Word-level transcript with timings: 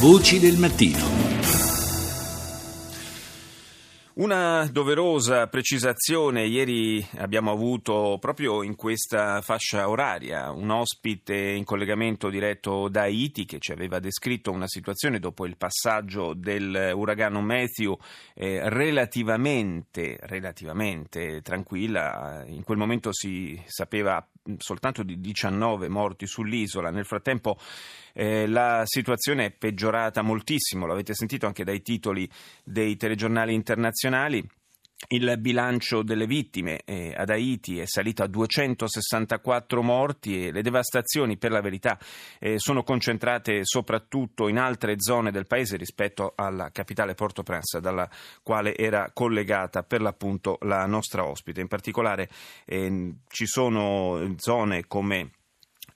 Voci 0.00 0.38
del 0.38 0.56
mattino. 0.58 1.27
Una 4.18 4.68
doverosa 4.72 5.46
precisazione, 5.46 6.44
ieri 6.44 7.06
abbiamo 7.18 7.52
avuto 7.52 8.18
proprio 8.20 8.64
in 8.64 8.74
questa 8.74 9.40
fascia 9.42 9.88
oraria 9.88 10.50
un 10.50 10.70
ospite 10.70 11.36
in 11.36 11.62
collegamento 11.62 12.28
diretto 12.28 12.88
da 12.88 13.02
Haiti 13.02 13.44
che 13.44 13.60
ci 13.60 13.70
aveva 13.70 14.00
descritto 14.00 14.50
una 14.50 14.66
situazione 14.66 15.20
dopo 15.20 15.46
il 15.46 15.56
passaggio 15.56 16.34
dell'uragano 16.34 17.40
Matthew 17.42 17.96
eh, 18.34 18.68
relativamente, 18.68 20.18
relativamente 20.22 21.40
tranquilla, 21.40 22.42
in 22.44 22.64
quel 22.64 22.76
momento 22.76 23.12
si 23.12 23.62
sapeva 23.66 24.26
soltanto 24.56 25.02
di 25.02 25.20
19 25.20 25.88
morti 25.88 26.26
sull'isola, 26.26 26.90
nel 26.90 27.04
frattempo 27.04 27.58
eh, 28.14 28.46
la 28.46 28.82
situazione 28.84 29.46
è 29.46 29.50
peggiorata 29.50 30.22
moltissimo, 30.22 30.86
l'avete 30.86 31.14
sentito 31.14 31.46
anche 31.46 31.64
dai 31.64 31.82
titoli 31.82 32.28
dei 32.64 32.96
telegiornali 32.96 33.52
internazionali. 33.54 34.06
Il 35.06 35.36
bilancio 35.38 36.02
delle 36.02 36.26
vittime 36.26 36.80
eh, 36.84 37.14
ad 37.16 37.30
Haiti 37.30 37.78
è 37.78 37.86
salito 37.86 38.24
a 38.24 38.26
264 38.26 39.80
morti 39.80 40.46
e 40.46 40.50
le 40.50 40.60
devastazioni, 40.60 41.38
per 41.38 41.52
la 41.52 41.60
verità, 41.60 41.96
eh, 42.40 42.58
sono 42.58 42.82
concentrate 42.82 43.60
soprattutto 43.62 44.48
in 44.48 44.58
altre 44.58 44.96
zone 44.98 45.30
del 45.30 45.46
paese 45.46 45.76
rispetto 45.76 46.32
alla 46.34 46.70
capitale 46.72 47.14
Port-au-Prince, 47.14 47.80
dalla 47.80 48.10
quale 48.42 48.76
era 48.76 49.10
collegata 49.14 49.84
per 49.84 50.02
l'appunto 50.02 50.58
la 50.62 50.84
nostra 50.86 51.24
ospite. 51.24 51.60
In 51.60 51.68
particolare 51.68 52.28
eh, 52.66 53.14
ci 53.28 53.46
sono 53.46 54.34
zone 54.36 54.86
come 54.88 55.30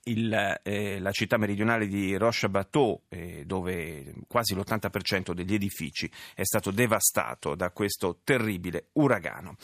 il, 0.04 0.60
eh, 0.62 0.98
la 1.00 1.10
città 1.12 1.36
meridionale 1.36 1.86
di 1.86 2.16
Roche 2.16 2.48
Bateau, 2.48 3.02
eh, 3.08 3.44
dove 3.44 4.14
quasi 4.26 4.54
l'80% 4.54 5.32
degli 5.32 5.54
edifici 5.54 6.10
è 6.34 6.44
stato 6.44 6.70
devastato 6.70 7.54
da 7.54 7.70
questo 7.70 8.18
terribile 8.24 8.88
uragano. 8.92 9.56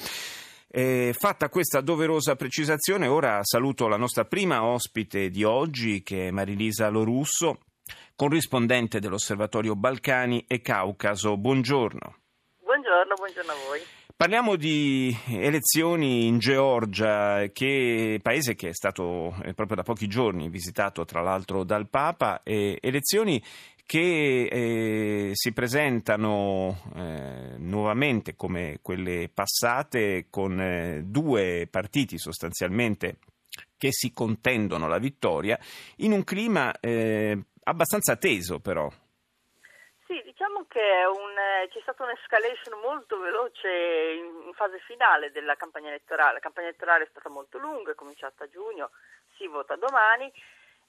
Eh, 0.71 1.15
fatta 1.19 1.49
questa 1.49 1.81
doverosa 1.81 2.37
precisazione, 2.37 3.07
ora 3.07 3.41
saluto 3.43 3.89
la 3.89 3.97
nostra 3.97 4.25
prima 4.27 4.65
ospite 4.65 5.31
di 5.31 5.43
oggi, 5.43 6.03
che 6.03 6.29
è 6.29 6.31
Marilisa 6.31 6.89
Lorusso, 6.89 7.61
corrispondente 8.15 9.01
dell'Osservatorio 9.01 9.75
Balcani 9.75 10.45
e 10.47 10.61
Caucaso. 10.61 11.39
Buongiorno. 11.39 12.17
Buongiorno, 12.63 13.15
buongiorno 13.15 13.53
a 13.53 13.57
voi. 13.67 13.98
Parliamo 14.19 14.57
di 14.57 15.17
elezioni 15.29 16.27
in 16.27 16.41
Georgia, 16.41 17.49
che 17.53 18.19
paese 18.21 18.57
che 18.57 18.71
è 18.71 18.75
stato 18.75 19.33
eh, 19.45 19.55
proprio 19.55 19.77
da 19.77 19.85
pochi 19.85 20.09
giorni 20.09 20.49
visitato 20.49 21.05
tra 21.05 21.21
l'altro 21.21 21.63
dal 21.63 21.89
Papa, 21.89 22.41
elezioni 22.43 23.41
che 23.87 24.49
eh, 24.51 25.31
si 25.35 25.53
presentano 25.53 26.83
eh, 26.97 27.59
nuovamente 27.59 28.35
come 28.35 28.81
quelle 28.83 29.31
passate 29.33 30.27
con 30.31 30.61
eh, 30.61 31.05
due 31.05 31.69
partiti 31.71 32.19
sostanzialmente 32.19 33.19
che 33.77 33.93
si 33.93 34.13
contendono 34.13 34.89
la 34.89 34.99
vittoria 34.99 35.57
in 35.99 36.11
un 36.11 36.25
clima 36.25 36.77
eh, 36.81 37.41
abbastanza 37.63 38.17
teso 38.17 38.59
però. 38.59 38.91
Sì, 40.09 40.23
diciamo 40.25 40.65
che 40.67 41.05
un, 41.05 41.37
eh, 41.37 41.69
c'è 41.69 41.81
stata 41.83 42.03
un'escalation 42.03 42.81
molto 42.81 43.19
veloce 43.19 43.69
in, 43.69 44.55
fase 44.55 44.79
finale 44.79 45.31
della 45.31 45.55
campagna 45.55 45.89
elettorale. 45.89 46.33
La 46.33 46.39
campagna 46.41 46.69
elettorale 46.69 47.05
è 47.05 47.09
stata 47.11 47.29
molto 47.29 47.59
lunga, 47.59 47.91
è 47.91 47.95
cominciata 47.95 48.45
a 48.45 48.49
giugno, 48.49 48.91
si 49.37 49.47
vota 49.47 49.77
domani. 49.77 50.33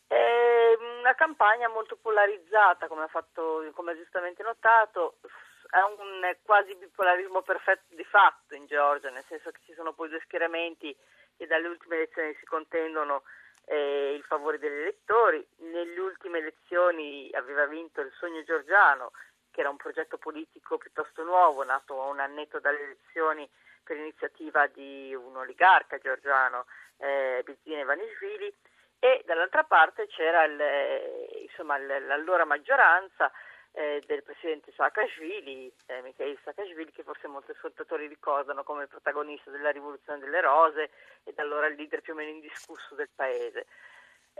È 0.08 0.72
una 1.02 1.14
campagna 1.16 1.67
molto 1.67 1.97
polarizzata, 1.97 2.88
come 2.88 3.03
ha, 3.03 3.08
fatto, 3.08 3.70
come 3.73 3.92
ha 3.92 3.97
giustamente 3.97 4.42
notato, 4.42 5.17
è 5.70 5.81
un 5.81 6.34
quasi 6.44 6.73
bipolarismo 6.75 7.42
perfetto 7.42 7.94
di 7.95 8.06
fatto 8.06 8.56
in 8.56 8.67
Georgia, 8.67 9.09
nel 9.09 9.25
senso 9.28 9.52
che 9.52 9.59
ci 9.66 9.73
sono 9.73 9.92
poi 9.92 10.08
due 10.08 10.22
schieramenti 10.23 10.96
che 11.35 11.46
dalle 11.46 11.68
ultime 11.68 11.97
elezioni 11.97 12.34
si 12.40 12.46
contendono 12.46 13.24
eh, 13.69 14.13
il 14.16 14.24
favore 14.24 14.57
degli 14.57 14.80
elettori. 14.81 15.46
Nelle 15.57 16.00
ultime 16.00 16.40
elezioni 16.40 17.30
aveva 17.34 17.66
vinto 17.66 18.02
il 18.02 18.12
Sogno 18.18 18.44
Giorgiano, 18.44 19.12
che 19.52 19.62
era 19.62 19.69
un 19.69 19.78
progetto 19.78 20.18
politico 20.18 20.78
piuttosto 20.78 21.24
nuovo, 21.24 21.63
nato 21.63 21.96
un 21.96 22.19
annetto 22.19 22.59
dalle 22.59 22.81
elezioni 22.81 23.50
per 23.84 23.97
iniziativa 23.97 24.68
di 24.68 25.13
un 25.16 25.35
oligarca 25.38 25.97
georgiano, 25.97 26.66
eh, 26.97 27.41
Bizine 27.46 27.84
Vanishvili, 27.84 28.53
e 29.00 29.22
dall'altra 29.25 29.63
parte 29.63 30.08
c'era 30.08 30.44
il, 30.44 30.59
eh, 30.59 31.46
insomma, 31.47 31.78
l'allora 31.78 32.46
maggioranza 32.46 33.31
eh, 33.72 34.03
del 34.06 34.24
presidente 34.24 34.72
Saakashvili, 34.75 35.72
eh, 35.88 36.02
Mikhail 36.02 36.38
Saakashvili, 36.44 36.91
che 36.91 37.03
forse 37.03 37.28
molti 37.28 37.52
ascoltatori 37.52 38.07
ricordano 38.07 38.63
come 38.63 38.84
il 38.84 38.90
protagonista 38.90 39.52
della 39.52 39.72
rivoluzione 39.72 40.19
delle 40.19 40.41
rose 40.41 40.90
e 41.24 41.34
da 41.34 41.44
allora 41.44 41.68
il 41.68 41.75
leader 41.75 42.02
più 42.02 42.13
o 42.13 42.16
meno 42.16 42.31
indiscusso 42.31 42.96
del 42.96 43.09
paese. 43.13 43.66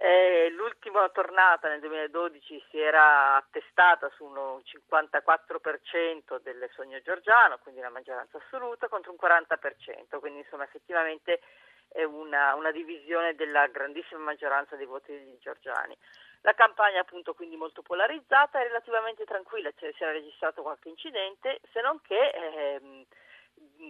Eh, 0.02 0.50
l'ultima 0.52 1.10
tornata 1.10 1.68
nel 1.68 1.82
2012 1.82 2.64
si 2.70 2.80
era 2.80 3.36
attestata 3.36 4.10
su 4.16 4.24
un 4.24 4.34
54% 4.34 6.40
del 6.42 6.70
sogno 6.74 7.02
georgiano, 7.02 7.58
quindi 7.58 7.82
una 7.82 7.90
maggioranza 7.90 8.38
assoluta, 8.38 8.88
contro 8.88 9.12
un 9.12 9.18
40%, 9.22 10.20
quindi 10.20 10.40
insomma 10.40 10.64
effettivamente 10.64 11.42
è 11.90 12.04
una, 12.04 12.56
una 12.56 12.72
divisione 12.72 13.36
della 13.36 13.68
grandissima 13.68 14.22
maggioranza 14.22 14.76
dei 14.76 14.86
voti 14.86 15.12
degli 15.12 15.38
georgiani. 15.40 15.98
La 16.42 16.54
campagna 16.54 17.02
appunto 17.02 17.34
quindi 17.34 17.58
molto 17.58 17.82
polarizzata 17.82 18.62
e 18.62 18.64
relativamente 18.64 19.26
tranquilla, 19.26 19.72
cioè, 19.76 19.92
si 19.94 20.04
era 20.04 20.14
registrato 20.14 20.62
qualche 20.62 20.88
incidente, 20.88 21.60
se 21.74 21.82
non 21.82 22.00
che 22.02 22.30
ehm, 22.30 23.06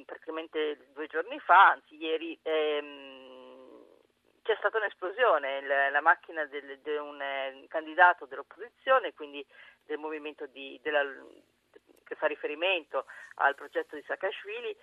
praticamente 0.05 0.87
due 0.93 1.07
giorni 1.07 1.39
fa, 1.39 1.69
anzi 1.69 1.95
ieri, 1.95 2.37
ehm, 2.41 3.85
c'è 4.41 4.55
stata 4.57 4.77
un'esplosione, 4.77 5.61
la, 5.61 5.89
la 5.89 6.01
macchina 6.01 6.43
di 6.45 6.57
un 6.97 7.21
eh, 7.21 7.65
candidato 7.67 8.25
dell'opposizione, 8.25 9.13
quindi 9.13 9.45
del 9.85 9.99
movimento 9.99 10.47
di, 10.47 10.79
della, 10.81 11.03
che 12.03 12.15
fa 12.15 12.25
riferimento 12.25 13.05
al 13.35 13.53
progetto 13.53 13.95
di 13.95 14.01
Saakashvili, 14.01 14.75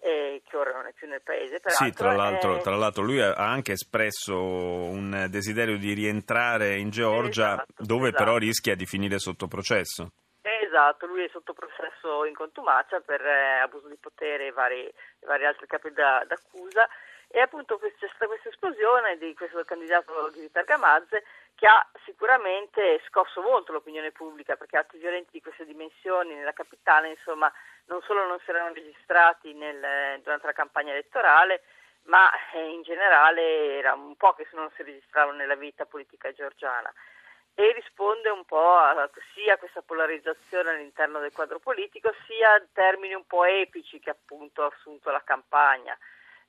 eh, 0.00 0.42
che 0.44 0.56
ora 0.56 0.72
non 0.72 0.86
è 0.86 0.92
più 0.92 1.06
nel 1.06 1.22
paese. 1.22 1.60
Sì, 1.66 1.92
tra 1.92 2.12
l'altro, 2.12 2.56
eh... 2.56 2.60
tra 2.60 2.74
l'altro, 2.74 3.02
lui 3.02 3.20
ha 3.20 3.34
anche 3.34 3.72
espresso 3.72 4.36
un 4.36 5.26
desiderio 5.28 5.76
di 5.76 5.92
rientrare 5.92 6.76
in 6.76 6.90
Georgia, 6.90 7.52
esatto, 7.52 7.84
dove 7.84 8.08
esatto. 8.08 8.24
però 8.24 8.36
rischia 8.38 8.74
di 8.74 8.86
finire 8.86 9.18
sotto 9.18 9.46
processo. 9.46 10.10
Esatto, 10.42 11.06
lui 11.06 11.24
è 11.24 11.28
sotto 11.30 11.52
processo 11.52 12.24
in 12.24 12.34
contumacia 12.34 13.00
per 13.00 13.20
eh, 13.20 13.58
abuso 13.58 13.88
di 13.88 13.98
potere 14.00 14.46
e 14.46 14.52
vari, 14.52 14.90
vari 15.26 15.44
altri 15.44 15.66
capi 15.66 15.92
da, 15.92 16.24
d'accusa 16.26 16.88
e 17.32 17.40
appunto 17.40 17.78
c'è 17.78 17.92
stata 18.08 18.26
questa 18.26 18.48
esplosione 18.48 19.16
di 19.16 19.32
questo 19.34 19.62
candidato 19.64 20.30
di 20.30 20.50
Targamazze 20.50 21.24
che 21.54 21.66
ha 21.66 21.86
sicuramente 22.04 23.00
scosso 23.06 23.40
molto 23.40 23.72
l'opinione 23.72 24.10
pubblica 24.10 24.56
perché 24.56 24.78
atti 24.78 24.98
violenti 24.98 25.30
di 25.32 25.40
queste 25.40 25.64
dimensioni 25.64 26.34
nella 26.34 26.52
capitale 26.52 27.10
insomma 27.10 27.52
non 27.86 28.02
solo 28.02 28.26
non 28.26 28.40
si 28.40 28.50
erano 28.50 28.74
registrati 28.74 29.54
nel, 29.54 30.20
durante 30.22 30.46
la 30.46 30.52
campagna 30.52 30.90
elettorale 30.90 31.62
ma 32.04 32.28
eh, 32.52 32.68
in 32.68 32.82
generale 32.82 33.78
era 33.78 33.94
un 33.94 34.16
po' 34.16 34.32
che 34.32 34.48
non 34.52 34.68
si 34.74 34.82
registravano 34.82 35.36
nella 35.36 35.54
vita 35.54 35.86
politica 35.86 36.32
georgiana 36.32 36.92
e 37.54 37.72
risponde 37.72 38.30
un 38.30 38.44
po' 38.44 38.76
a, 38.76 39.08
sia 39.34 39.54
a 39.54 39.58
questa 39.58 39.82
polarizzazione 39.82 40.70
all'interno 40.70 41.20
del 41.20 41.32
quadro 41.32 41.60
politico 41.60 42.12
sia 42.26 42.54
a 42.54 42.62
termini 42.72 43.14
un 43.14 43.26
po' 43.26 43.44
epici 43.44 44.00
che 44.00 44.10
appunto 44.10 44.62
ha 44.62 44.72
assunto 44.74 45.10
la 45.10 45.22
campagna. 45.22 45.96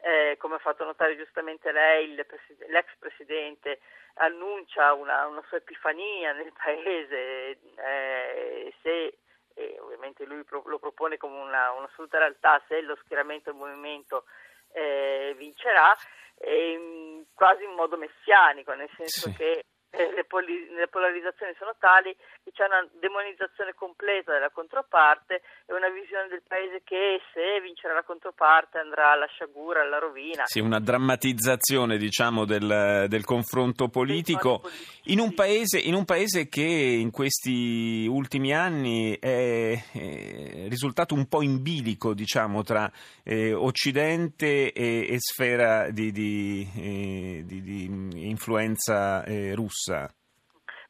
Eh, 0.04 0.36
come 0.38 0.56
ha 0.56 0.60
fatto 0.60 0.84
notare 0.84 1.16
giustamente 1.16 1.72
lei, 1.72 2.16
l'ex 2.16 2.88
presidente 2.98 3.82
annuncia 4.16 4.94
una, 4.94 5.28
una 5.28 5.44
sua 5.48 5.58
epifania 5.58 6.34
nel 6.34 6.52
paese, 6.58 7.60
eh, 7.78 8.74
se 8.82 9.18
e 9.54 9.78
ovviamente 9.80 10.26
lui 10.26 10.44
lo 10.50 10.80
propone 10.80 11.18
come 11.18 11.40
una, 11.40 11.72
un'assoluta 11.72 12.18
realtà, 12.18 12.62
se 12.68 12.82
lo 12.82 12.96
schieramento 13.04 13.52
del 13.52 13.60
movimento 13.60 14.26
eh, 14.72 15.34
vincerà, 15.38 15.96
eh, 16.38 17.26
quasi 17.34 17.64
in 17.64 17.74
modo 17.74 17.98
messianico, 17.98 18.74
nel 18.74 18.90
senso 18.96 19.30
sì. 19.30 19.36
che 19.36 19.66
le, 19.92 20.24
poli- 20.24 20.70
le, 20.72 20.88
polarizzazioni 20.88 21.54
sono 21.58 21.76
tali 21.78 22.16
che 22.44 22.52
c'è 22.54 22.66
una 22.66 22.88
demonizzazione 23.00 23.74
completa 23.74 24.32
della 24.32 24.50
controparte 24.50 25.42
e 25.66 25.74
una 25.74 25.90
visione 25.90 26.28
del 26.30 26.44
paese 26.48 26.82
che 26.84 27.20
se 27.34 27.60
vincerà 27.62 27.94
la 27.94 28.04
controparte 28.04 28.80
andrà 28.80 29.12
alla 29.12 29.28
sciagura, 29.28 29.82
alla 29.82 30.00
rovina. 30.00 30.44
Sì, 30.46 30.60
una 30.60 30.80
drammatizzazione 30.80 31.98
diciamo 31.98 32.46
del, 32.46 33.06
del 33.10 33.26
confronto 33.26 33.90
politico 33.90 34.62
in 35.06 35.20
un, 35.20 35.34
paese, 35.34 35.78
in 35.78 35.94
un, 35.94 36.06
paese, 36.06 36.48
che 36.48 36.64
in 36.64 37.12
questi 37.12 38.08
ultimi 38.10 38.54
anni 38.54 39.18
è, 39.20 39.74
è 39.92 40.68
risultato 40.70 41.16
un 41.16 41.28
po' 41.28 41.42
in 41.42 41.62
bilico 41.62 42.14
diciamo, 42.14 42.64
tra 42.64 42.90
eh, 43.24 43.54
Occidente 43.54 44.72
e, 44.72 45.08
e, 45.10 45.18
sfera 45.20 45.90
di, 45.90 46.12
di, 46.12 46.70
eh, 46.78 47.44
di, 47.46 47.62
di 47.62 48.30
influenza 48.30 49.24
eh, 49.26 49.54
russa 49.54 49.81
russa. 49.82 50.14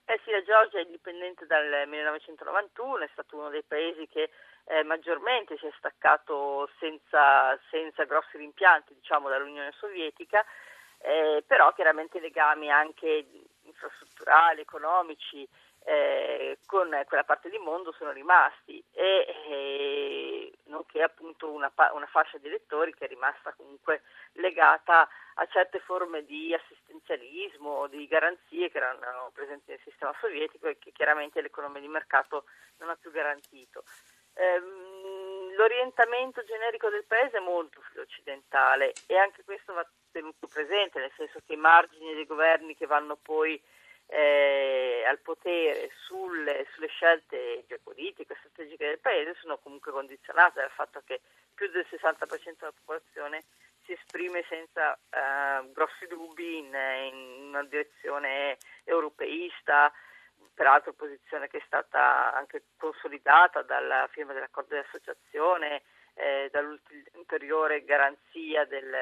Eh 0.03 0.19
sì, 0.25 0.31
la 0.31 0.43
Georgia 0.43 0.79
è 0.79 0.83
indipendente 0.83 1.45
dal 1.45 1.87
1991, 1.87 3.03
è 3.03 3.09
stato 3.13 3.37
uno 3.37 3.49
dei 3.49 3.63
paesi 3.63 4.07
che 4.07 4.29
eh, 4.65 4.83
maggiormente 4.83 5.55
si 5.57 5.67
è 5.67 5.71
staccato 5.77 6.69
senza, 6.79 7.57
senza 7.69 8.03
grossi 8.03 8.37
rimpianti 8.37 8.93
diciamo, 8.93 9.29
dall'Unione 9.29 9.71
Sovietica, 9.77 10.43
eh, 10.97 11.43
però 11.47 11.71
chiaramente 11.71 12.19
legami 12.19 12.69
anche 12.69 13.25
infrastrutturali, 13.63 14.61
economici 14.61 15.47
eh, 15.91 16.57
con 16.65 16.89
quella 17.05 17.25
parte 17.25 17.49
di 17.49 17.57
mondo 17.57 17.91
sono 17.91 18.11
rimasti 18.11 18.81
e, 18.93 19.25
e 19.49 20.53
nonché 20.67 21.03
appunto 21.03 21.51
una, 21.51 21.69
una, 21.91 22.05
fascia 22.05 22.37
di 22.37 22.47
elettori 22.47 22.93
che 22.93 23.05
è 23.05 23.07
rimasta 23.09 23.53
comunque 23.57 24.03
legata 24.33 25.09
a 25.35 25.45
certe 25.47 25.79
forme 25.79 26.23
di 26.23 26.53
assistenzialismo, 26.53 27.87
di 27.87 28.07
garanzie 28.07 28.71
che 28.71 28.77
erano 28.77 29.31
presenti 29.33 29.71
nel 29.71 29.81
sistema 29.83 30.15
sovietico 30.21 30.67
e 30.67 30.77
che 30.79 30.93
chiaramente 30.93 31.41
l'economia 31.41 31.81
di 31.81 31.89
mercato 31.89 32.45
non 32.77 32.89
ha 32.89 32.95
più 32.95 33.11
garantito. 33.11 33.83
Ehm, 34.35 35.53
l'orientamento 35.57 36.41
generico 36.45 36.87
del 36.87 37.03
paese 37.03 37.37
è 37.37 37.41
molto 37.41 37.81
occidentale 37.97 38.93
e 39.07 39.17
anche 39.17 39.43
questo 39.43 39.73
va 39.73 39.85
tenuto 40.09 40.47
presente, 40.47 40.99
nel 40.99 41.11
senso 41.17 41.39
che 41.45 41.53
i 41.53 41.57
margini 41.57 42.13
dei 42.13 42.25
governi 42.25 42.75
che 42.77 42.85
vanno 42.85 43.17
poi 43.17 43.61
eh, 44.11 45.05
al 45.07 45.19
potere 45.19 45.89
sulle, 46.05 46.67
sulle, 46.73 46.87
scelte 46.87 47.63
geopolitiche 47.65 48.33
e 48.33 48.37
strategiche 48.39 48.87
del 48.87 48.99
paese 48.99 49.35
sono 49.39 49.57
comunque 49.57 49.93
condizionate 49.93 50.59
dal 50.59 50.71
fatto 50.71 51.01
che 51.05 51.21
più 51.53 51.69
del 51.69 51.85
60% 51.89 52.57
della 52.59 52.73
popolazione 52.73 53.43
si 53.85 53.93
esprime 53.93 54.43
senza 54.49 54.95
eh, 54.95 55.71
grossi 55.71 56.07
dubbi 56.07 56.57
in, 56.57 56.75
in, 56.75 57.47
una 57.47 57.63
direzione 57.63 58.57
europeista, 58.83 59.91
peraltro 60.53 60.91
posizione 60.91 61.47
che 61.47 61.59
è 61.59 61.63
stata 61.65 62.33
anche 62.33 62.63
consolidata 62.77 63.61
dalla 63.61 64.09
firma 64.11 64.33
dell'accordo 64.33 64.75
di 64.75 64.81
associazione, 64.81 65.83
eh, 66.15 66.49
dall'ulteriore 66.51 67.85
garanzia 67.85 68.65
del, 68.65 68.93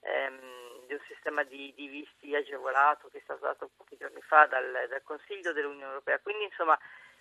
ehm, 0.00 0.75
di 0.86 0.94
un 0.94 1.00
sistema 1.06 1.42
di, 1.42 1.72
di, 1.76 1.88
visti 1.88 2.34
agevolato 2.34 3.08
che 3.10 3.18
è 3.18 3.20
stato 3.22 3.44
dato 3.44 3.70
pochi 3.76 3.96
giorni 3.96 4.20
fa 4.22 4.46
dal, 4.46 4.86
dal 4.88 5.02
Consiglio 5.02 5.52
dell'Unione 5.52 5.92
Europea. 5.92 6.18
Quindi 6.20 6.44
insomma 6.44 6.78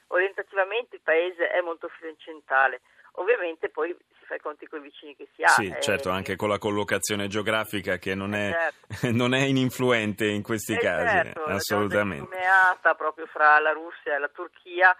orientativamente 0.07 0.97
il 0.97 1.01
paese 1.01 1.49
è 1.49 1.61
molto 1.61 1.87
occidentale. 1.87 2.81
Ovviamente 3.17 3.69
poi 3.69 3.95
si 4.19 4.25
fa 4.25 4.35
i 4.35 4.39
conti 4.39 4.67
con 4.67 4.79
i 4.79 4.83
vicini 4.83 5.15
che 5.15 5.27
si 5.35 5.43
ha. 5.43 5.47
Sì, 5.47 5.73
certo, 5.79 6.09
anche 6.09 6.35
con 6.35 6.49
la 6.49 6.57
collocazione 6.57 7.27
geografica 7.27 7.97
che 7.97 8.13
non 8.13 8.33
è, 8.35 8.51
certo. 8.51 9.09
non 9.15 9.33
è 9.33 9.39
ininfluente 9.39 10.25
in 10.25 10.43
questi 10.43 10.73
eh 10.73 10.77
casi, 10.77 11.15
certo, 11.15 11.43
assolutamente. 11.45 12.35
È 12.35 12.95
proprio 12.95 13.25
fra 13.27 13.59
la 13.59 13.71
Russia 13.71 14.15
e 14.15 14.19
la 14.19 14.29
Turchia 14.29 14.95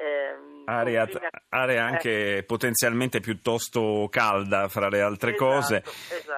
Ehm, 0.00 0.62
area, 0.66 1.08
area, 1.48 1.84
anche 1.84 2.36
eh. 2.36 2.42
potenzialmente 2.44 3.18
piuttosto 3.18 4.06
calda 4.08 4.68
fra 4.68 4.88
le 4.88 5.00
altre 5.00 5.34
esatto, 5.34 5.44
cose. 5.44 5.82
Esatto. 5.84 6.37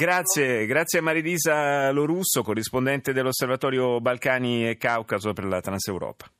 Grazie, 0.00 0.64
grazie 0.64 1.00
a 1.00 1.02
Marilisa 1.02 1.90
Lorusso, 1.90 2.42
corrispondente 2.42 3.12
dell'Osservatorio 3.12 4.00
Balcani 4.00 4.66
e 4.66 4.78
Caucaso 4.78 5.34
per 5.34 5.44
la 5.44 5.60
Transeuropa. 5.60 6.30